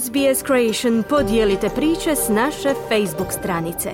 SBS 0.00 0.42
Creation 0.46 1.02
podijelite 1.08 1.68
priče 1.68 2.16
s 2.16 2.28
naše 2.28 2.74
Facebook 2.88 3.32
stranice. 3.32 3.90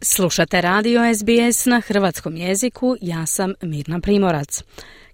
Slušate 0.00 0.60
radio 0.60 1.00
SBS 1.14 1.66
na 1.66 1.80
hrvatskom 1.80 2.36
jeziku, 2.36 2.96
ja 3.00 3.26
sam 3.26 3.54
Mirna 3.62 4.00
Primorac. 4.00 4.62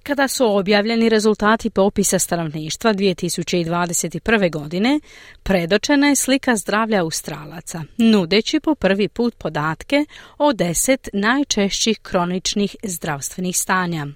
Kada 0.02 0.28
su 0.28 0.56
objavljeni 0.56 1.08
rezultati 1.08 1.70
popisa 1.70 2.18
stanovništva 2.18 2.94
2021. 2.94 4.50
godine, 4.50 5.00
predočena 5.42 6.08
je 6.08 6.16
slika 6.16 6.56
zdravlja 6.56 7.00
Australaca, 7.00 7.82
nudeći 7.98 8.60
po 8.60 8.74
prvi 8.74 9.08
put 9.08 9.34
podatke 9.34 10.04
o 10.38 10.52
deset 10.52 11.08
najčešćih 11.12 11.98
kroničnih 11.98 12.76
zdravstvenih 12.82 13.56
stanja. 13.56 14.06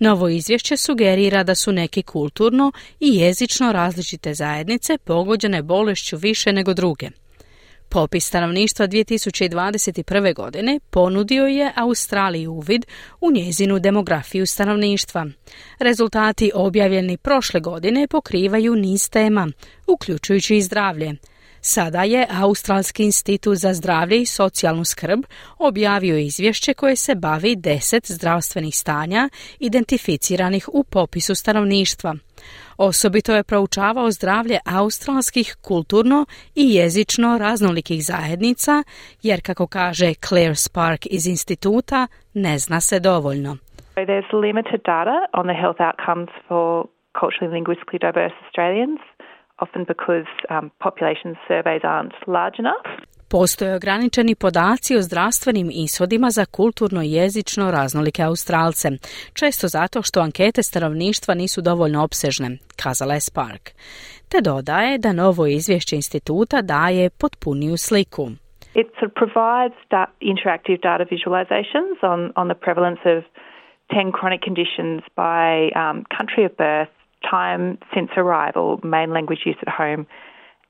Novo 0.00 0.28
izvješće 0.28 0.76
sugerira 0.76 1.42
da 1.42 1.54
su 1.54 1.72
neki 1.72 2.02
kulturno 2.02 2.72
i 3.00 3.16
jezično 3.16 3.72
različite 3.72 4.34
zajednice 4.34 4.98
pogođene 4.98 5.62
bolešću 5.62 6.16
više 6.16 6.52
nego 6.52 6.74
druge. 6.74 7.10
Popis 7.88 8.26
stanovništva 8.26 8.88
2021. 8.88 10.34
godine 10.34 10.80
ponudio 10.90 11.46
je 11.46 11.72
Australiji 11.76 12.46
uvid 12.46 12.86
u 13.20 13.30
njezinu 13.30 13.78
demografiju 13.78 14.46
stanovništva. 14.46 15.26
Rezultati 15.78 16.50
objavljeni 16.54 17.16
prošle 17.16 17.60
godine 17.60 18.06
pokrivaju 18.08 18.74
niz 18.74 19.10
tema, 19.10 19.48
uključujući 19.86 20.56
i 20.56 20.62
zdravlje. 20.62 21.14
Sada 21.60 22.02
je 22.02 22.26
Australski 22.42 23.04
institut 23.04 23.56
za 23.56 23.72
zdravlje 23.74 24.20
i 24.20 24.26
socijalnu 24.26 24.84
skrb 24.84 25.20
objavio 25.58 26.16
izvješće 26.16 26.74
koje 26.74 26.96
se 26.96 27.14
bavi 27.14 27.56
deset 27.56 28.04
zdravstvenih 28.06 28.74
stanja 28.76 29.28
identificiranih 29.60 30.68
u 30.72 30.84
popisu 30.84 31.34
stanovništva. 31.34 32.14
Osobito 32.76 33.34
je 33.34 33.44
proučavao 33.44 34.10
zdravlje 34.10 34.58
australskih 34.78 35.56
kulturno 35.62 36.26
i 36.54 36.74
jezično 36.74 37.38
raznolikih 37.38 38.04
zajednica, 38.04 38.82
jer 39.22 39.40
kako 39.42 39.66
kaže 39.66 40.14
Claire 40.28 40.54
Spark 40.54 41.06
iz 41.10 41.26
instituta, 41.26 42.06
ne 42.34 42.58
zna 42.58 42.80
se 42.80 43.00
dovoljno. 43.00 43.56
There's 43.96 44.32
limited 44.46 44.80
data 44.84 45.18
on 45.32 45.44
the 45.46 45.58
health 45.62 45.80
outcomes 45.88 46.30
for 46.48 46.86
culturally 47.20 47.52
linguistically 47.58 48.00
diverse 48.08 48.36
Australians, 48.44 49.00
often 49.64 49.84
because 49.84 50.28
um, 50.50 50.70
population 50.86 51.36
surveys 51.48 51.82
aren't 51.84 52.14
large 52.26 52.58
enough. 52.58 52.86
Postoje 53.30 53.74
ograničeni 53.74 54.34
podaci 54.34 54.96
o 54.96 55.02
zdravstvenim 55.02 55.68
ishodima 55.72 56.30
za 56.30 56.44
kulturno 56.44 57.02
i 57.02 57.12
jezično 57.12 57.70
raznolike 57.70 58.22
Australce, 58.22 58.88
često 59.34 59.66
zato 59.68 60.02
što 60.02 60.20
ankete 60.20 60.62
stanovništva 60.62 61.34
nisu 61.34 61.60
dovoljno 61.62 62.04
opsežne, 62.04 62.48
kazala 62.82 63.14
je 63.14 63.20
Spark. 63.20 63.64
Te 64.30 64.38
dodaje 64.40 64.98
da 64.98 65.12
novo 65.12 65.46
izvješće 65.46 65.96
instituta 65.96 66.62
daje 66.62 67.10
potpuniju 67.10 67.76
sliku. 67.76 68.24
It 68.80 68.86
sort 68.98 69.10
of 69.10 69.14
provides 69.22 69.78
da- 69.90 70.12
interactive 70.20 70.78
data 70.88 71.04
visualizations 71.14 71.96
on, 72.12 72.20
on 72.40 72.46
the 72.48 72.58
prevalence 72.64 73.02
of 73.14 73.18
10 73.90 74.12
chronic 74.18 74.42
conditions 74.48 75.00
by 75.26 75.48
um, 75.82 75.96
country 76.16 76.42
of 76.48 76.52
birth, 76.66 76.95
time 77.30 77.78
since 77.94 78.10
arrival, 78.16 78.66
main 78.82 79.10
language 79.16 79.42
use 79.50 79.60
at 79.66 79.72
home, 79.80 80.06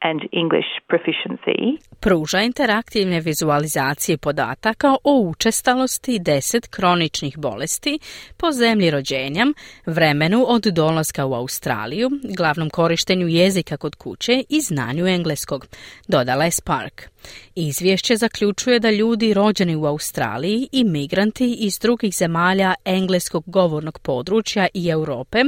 and 0.01 0.21
English 0.33 0.71
proficiency. 0.89 1.79
Pruža 2.01 2.41
interaktivne 2.41 3.21
vizualizacije 3.21 4.19
podataka 4.19 4.97
o 5.05 5.21
učestalosti 5.21 6.19
deset 6.19 6.67
kroničnih 6.67 7.39
bolesti 7.39 7.99
po 8.37 8.53
zemlji 8.53 8.91
rođenjam, 8.91 9.53
vremenu 9.87 10.45
od 10.49 10.63
dolaska 10.63 11.27
u 11.27 11.35
Australiju, 11.35 12.11
glavnom 12.37 12.71
korištenju 12.71 13.27
jezika 13.29 13.77
kod 13.77 13.95
kuće 13.95 14.33
i 14.49 14.61
znanju 14.61 15.07
engleskog, 15.07 15.67
dodala 16.09 16.45
je 16.45 16.51
Spark. 16.51 17.16
Izvješće 17.55 18.17
zaključuje 18.17 18.81
da 18.81 18.91
ljudi 18.91 19.35
rođeni 19.35 19.77
u 19.77 19.85
Australiji 19.85 20.69
i 20.73 20.85
migranti 20.85 21.57
iz 21.67 21.79
drugih 21.79 22.13
zemalja 22.15 22.75
engleskog 22.85 23.45
govornog 23.47 23.99
područja 24.05 24.67
i 24.75 24.89
Europe 24.89 25.39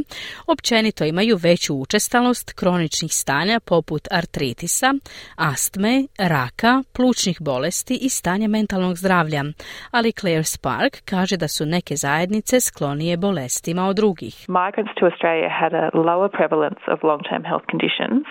općenito 0.47 1.05
imaju 1.05 1.37
veću 1.43 1.75
učestalost 1.75 2.53
kroničnih 2.53 3.13
stanja 3.13 3.61
poput 3.61 4.03
artritisa, 4.11 4.95
astme, 5.37 5.95
raka, 6.19 6.83
plućnih 6.97 7.37
bolesti 7.41 7.99
i 8.03 8.09
stanja 8.09 8.49
mentalnog 8.49 8.97
zdravlja, 8.97 9.43
ali 9.91 10.13
Claire 10.13 10.45
Spark 10.45 10.95
kaže 11.11 11.37
da 11.37 11.49
su 11.49 11.67
neke 11.67 11.95
zajednice 11.97 12.61
sklonije 12.61 13.17
bolestima 13.17 13.83
od 13.91 13.97
drugih. 13.97 14.35
Migrants 14.49 14.93
to 14.99 15.05
Australia 15.11 15.51
had 15.61 15.73
a 15.83 15.85
lower 16.09 16.31
prevalence 16.39 16.83
of 16.93 16.99
long-term 17.11 17.43
health 17.51 17.67
conditions, 17.73 18.25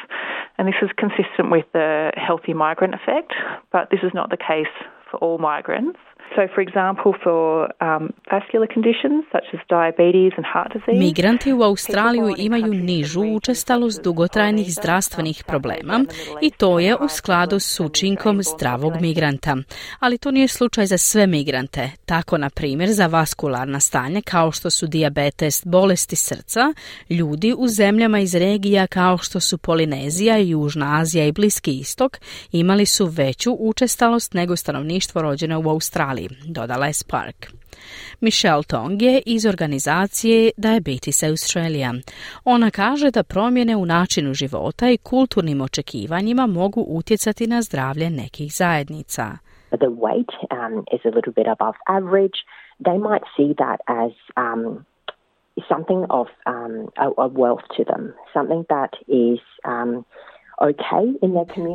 and 0.67 0.73
this 0.73 0.89
is 0.89 0.93
consistent 0.97 1.49
with 1.49 1.65
the 1.71 2.11
healthy 2.17 2.53
migrant 2.53 2.93
effect, 2.93 3.33
but 3.71 3.89
this 3.89 4.01
is 4.03 4.11
not 4.13 4.29
the 4.29 4.37
case 4.37 4.67
for 5.09 5.17
all 5.17 5.37
migrants. 5.37 5.99
So, 6.35 6.47
for 6.55 6.61
example, 6.67 7.11
for 7.23 7.41
um, 7.87 8.13
vascular 8.31 8.67
conditions 8.73 9.25
such 9.31 9.47
as 9.55 9.59
diabetes 9.69 10.33
and 10.37 10.45
heart 10.53 10.71
disease. 10.73 10.99
Migranti 11.05 11.53
u 11.53 11.61
Australiju 11.63 12.33
imaju 12.37 12.73
nižu 12.73 13.21
učestalost 13.21 14.03
dugotrajnih 14.03 14.67
zdravstvenih 14.69 15.43
problema 15.47 16.05
i 16.41 16.51
to 16.51 16.79
je 16.79 16.95
u 16.95 17.07
skladu 17.07 17.59
s 17.59 17.79
učinkom 17.79 18.43
zdravog 18.43 18.93
migranta. 19.01 19.55
Ali 19.99 20.17
to 20.17 20.31
nije 20.31 20.47
slučaj 20.47 20.85
za 20.85 20.97
sve 20.97 21.27
migrante. 21.27 21.89
Tako, 22.05 22.37
na 22.37 22.49
primjer, 22.49 22.89
za 22.89 23.07
vaskularna 23.07 23.79
stanja 23.79 24.21
kao 24.25 24.51
što 24.51 24.69
su 24.69 24.87
dijabetes, 24.87 25.65
bolesti 25.65 26.15
srca, 26.15 26.73
ljudi 27.09 27.53
u 27.57 27.67
zemljama 27.67 28.19
iz 28.19 28.35
regija 28.35 28.87
kao 28.87 29.17
što 29.17 29.39
su 29.39 29.57
Polinezija, 29.57 30.37
Južna 30.37 30.99
Azija 30.99 31.25
i 31.25 31.31
Bliski 31.31 31.79
istok 31.79 32.17
imali 32.51 32.85
su 32.85 33.05
veću 33.05 33.57
učestalost 33.59 34.33
nego 34.33 34.55
stanovništvo 34.55 35.21
rođeno 35.21 35.59
u 35.59 35.69
Australiji 35.69 36.16
dodala 36.47 36.85
je 36.85 36.93
Spark. 36.93 37.47
Michelle 38.21 38.63
Tong 38.63 39.01
je 39.01 39.21
iz 39.25 39.45
organizacije 39.45 40.51
Diabetes 40.57 41.23
Australia. 41.23 41.93
Ona 42.45 42.71
kaže 42.71 43.11
da 43.11 43.23
promjene 43.23 43.75
u 43.75 43.85
načinu 43.85 44.33
života 44.33 44.89
i 44.89 44.97
kulturnim 44.97 45.61
očekivanjima 45.61 46.47
mogu 46.47 46.81
utjecati 46.87 47.47
na 47.47 47.61
zdravlje 47.61 48.09
nekih 48.09 48.53
zajednica. 48.53 49.37
The 49.69 49.91
weight 50.05 50.31
um, 50.51 50.85
is 50.95 51.01
a 51.05 51.15
little 51.15 51.33
bit 51.33 51.47
above 51.47 51.77
average. 51.87 52.37
They 52.87 52.97
might 53.09 53.25
see 53.35 53.53
that 53.63 53.79
as 54.03 54.11
um, 54.45 54.85
something 55.71 56.05
of 56.09 56.27
um, 56.45 56.73
a, 57.05 57.07
a 57.25 57.27
wealth 57.27 57.65
to 57.77 57.83
them, 57.83 58.13
something 58.33 58.63
that 58.69 58.93
is 59.07 59.39
um, 59.65 60.05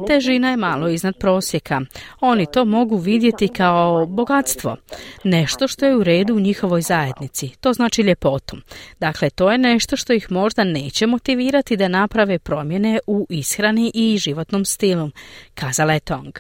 Težina 0.07 0.51
je 0.51 0.57
malo 0.57 0.89
iznad 0.89 1.19
prosjeka. 1.19 1.81
Oni 2.21 2.47
to 2.47 2.65
mogu 2.65 2.97
vidjeti 2.97 3.49
kao 3.49 4.07
bogatstvo. 4.07 4.77
Nešto 5.25 5.69
što 5.69 5.87
je 5.87 5.97
u 5.97 6.05
redu 6.05 6.35
u 6.35 6.41
njihovoj 6.41 6.83
zajednici. 6.83 7.49
To 7.61 7.73
znači 7.73 8.03
ljepotu. 8.03 8.57
Dakle, 9.01 9.31
to 9.31 9.53
je 9.53 9.59
nešto 9.59 9.97
što 9.97 10.13
ih 10.13 10.33
možda 10.33 10.65
neće 10.65 11.07
motivirati 11.07 11.77
da 11.77 11.89
naprave 11.89 12.39
promjene 12.39 12.99
u 13.07 13.27
ishrani 13.31 13.91
i 13.95 14.19
životnom 14.19 14.65
stilu, 14.65 15.11
kazala 15.55 15.93
je 15.93 16.01
Tong. 16.01 16.39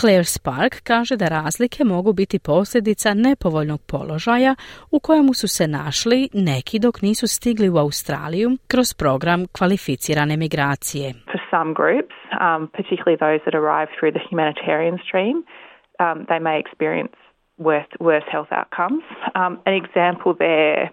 Claire 0.00 0.24
Spark 0.24 0.80
kaže 0.82 1.16
da 1.16 1.28
razlike 1.28 1.84
mogu 1.84 2.12
biti 2.12 2.38
posljedica 2.38 3.14
nepovoljnog 3.14 3.80
položaja 3.82 4.54
u 4.90 5.00
kojemu 5.00 5.34
su 5.34 5.48
se 5.48 5.68
našli 5.68 6.28
neki 6.32 6.78
dok 6.78 7.02
nisu 7.02 7.26
stigli 7.26 7.68
u 7.68 7.76
Australiju 7.76 8.56
kroz 8.66 8.94
program 8.94 9.46
kvalificirane 9.46 10.36
migracije. 10.36 11.14
Some 11.50 11.72
groups, 11.74 12.14
um, 12.40 12.70
particularly 12.72 13.16
those 13.16 13.40
that 13.44 13.54
arrive 13.54 13.88
through 13.98 14.12
the 14.12 14.20
humanitarian 14.20 14.98
stream, 15.04 15.44
um, 15.98 16.26
they 16.28 16.38
may 16.38 16.58
experience 16.58 17.14
worse, 17.58 17.86
worse 17.98 18.24
health 18.30 18.48
outcomes. 18.50 19.02
Um, 19.34 19.60
an 19.66 19.74
example 19.74 20.34
there 20.38 20.90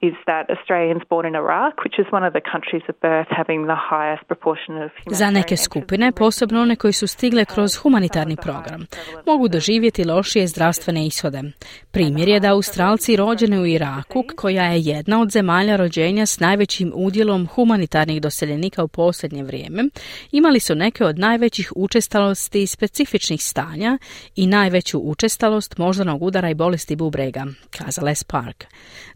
is 0.00 0.14
that 0.26 0.44
Australians 0.56 1.02
born 1.10 1.26
in 1.26 1.34
Iraq, 1.34 1.74
which 1.84 1.98
is 2.02 2.06
one 2.12 2.26
of 2.28 2.32
the 2.32 2.44
countries 2.52 2.84
of 2.90 2.94
birth 3.08 3.30
having 3.40 3.60
the 3.72 3.80
highest 3.92 4.24
proportion 4.30 4.82
of 4.84 4.90
Za 5.10 5.30
neke 5.30 5.56
skupine, 5.56 6.12
posebno 6.12 6.62
one 6.62 6.76
koji 6.76 6.92
su 6.92 7.06
stigle 7.06 7.44
kroz 7.44 7.76
humanitarni 7.76 8.36
program, 8.36 8.86
mogu 9.26 9.48
doživjeti 9.48 10.04
lošije 10.04 10.46
zdravstvene 10.46 11.06
ishode. 11.06 11.42
Primjer 11.90 12.28
je 12.28 12.40
da 12.40 12.52
Australci 12.52 13.16
rođeni 13.16 13.58
u 13.58 13.66
Iraku, 13.66 14.24
koja 14.36 14.64
je 14.64 14.80
jedna 14.80 15.20
od 15.20 15.30
zemalja 15.30 15.76
rođenja 15.76 16.26
s 16.26 16.40
najvećim 16.40 16.92
udjelom 16.94 17.46
humanitarnih 17.46 18.22
doseljenika 18.22 18.84
u 18.84 18.88
posljednje 18.88 19.42
vrijeme, 19.42 19.84
imali 20.32 20.60
su 20.60 20.74
neke 20.74 21.04
od 21.04 21.18
najvećih 21.18 21.72
učestalosti 21.76 22.66
specifičnih 22.66 23.42
stanja 23.42 23.98
i 24.36 24.46
najveću 24.46 24.98
učestalost 24.98 25.78
moždanog 25.78 26.22
udara 26.22 26.50
i 26.50 26.54
bolesti 26.54 26.96
bubrega, 26.96 27.44
kazala 27.70 28.08
je 28.08 28.14
Spark. 28.14 28.64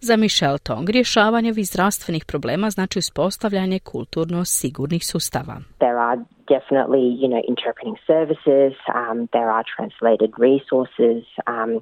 Za 0.01 0.17
Michelle 0.17 0.59
tog 0.75 0.91
rješavanje 0.91 1.51
ovih 1.51 1.67
zdravstvenih 1.67 2.25
problema 2.25 2.71
znači 2.71 2.99
uspostavljanje 2.99 3.79
kulturno 3.79 4.45
sigurnih 4.45 5.07
sustava. 5.07 5.61
There 5.79 6.25
definitely, 6.57 7.07
you 7.23 7.29
know, 7.33 7.43
interpreting 7.53 7.97
services. 8.13 8.73
Um, 9.01 9.29
there 9.33 9.51
are 9.57 9.65
translated 9.77 10.31
resources, 10.49 11.21
um, 11.47 11.73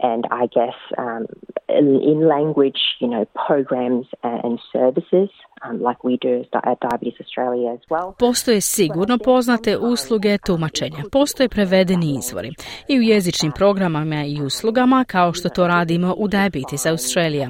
and 0.00 0.22
I 0.42 0.44
guess 0.56 0.78
um, 1.04 1.22
in, 1.68 2.18
language, 2.36 2.80
you 3.00 3.08
know, 3.08 3.24
programs 3.46 4.06
and 4.22 4.58
services 4.72 5.30
um, 5.64 5.80
like 5.88 6.04
we 6.04 6.16
do 6.16 6.44
at 6.54 6.78
Diabetes 6.80 7.20
Australia 7.20 7.72
as 7.72 7.80
well. 7.90 8.14
Postoje 8.18 8.60
sigurno 8.60 9.18
poznate 9.18 9.78
usluge 9.78 10.38
tumačenja. 10.46 11.02
Postoje 11.12 11.48
prevedeni 11.48 12.14
izvori 12.18 12.50
i 12.88 12.98
u 12.98 13.02
jezičnim 13.02 13.52
programama 13.52 14.24
i 14.24 14.42
uslugama 14.42 15.04
kao 15.04 15.32
što 15.32 15.48
to 15.48 15.66
radimo 15.66 16.14
u 16.18 16.28
Diabetes 16.28 16.86
Australia. 16.86 17.48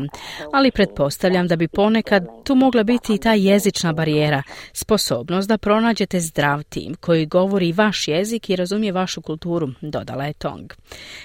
Ali 0.53 0.71
pretpostavljam 0.71 1.47
da 1.49 1.57
bi 1.57 1.69
ponekad 1.69 2.23
tu 2.45 2.55
mogla 2.55 2.83
biti 2.83 3.15
i 3.15 3.19
ta 3.19 3.33
jezična 3.33 3.93
barijera, 3.93 4.43
sposobnost 4.73 5.49
da 5.49 5.59
pronađete 5.59 6.21
tim 6.63 6.95
koji 6.95 7.27
govori 7.27 7.73
vaš 7.73 8.09
jezik 8.09 8.51
i 8.51 8.57
razumije 8.57 8.93
vašu 8.93 9.23
kulturu, 9.23 9.69
dodala 9.81 10.25
je 10.25 10.33
Tong. 10.33 10.73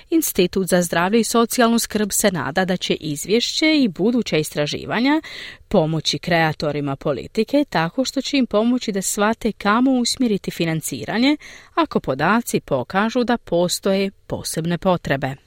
Institut 0.09 0.67
za 0.67 0.81
zdravlje 0.81 1.19
i 1.19 1.23
socijalnu 1.23 1.79
skrb 1.79 2.09
se 2.11 2.31
nada 2.31 2.65
da 2.65 2.77
će 2.77 2.93
izvješće 2.93 3.77
i 3.79 3.87
buduća 3.87 4.37
istraživanja 4.37 5.21
pomoći 5.67 6.19
kreatorima 6.19 6.95
politike 6.95 7.65
tako 7.69 8.05
što 8.05 8.21
će 8.21 8.37
im 8.37 8.45
pomoći 8.45 8.91
da 8.91 9.01
shvate 9.01 9.51
kamo 9.51 9.91
usmjeriti 9.91 10.51
financiranje 10.51 11.37
ako 11.75 11.99
podaci 11.99 12.59
pokažu 12.59 13.23
da 13.23 13.37
postoje 13.37 14.11
posebne 14.27 14.77
potrebe. 14.77 15.46